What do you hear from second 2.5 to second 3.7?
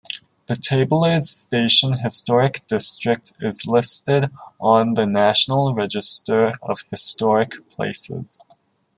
District is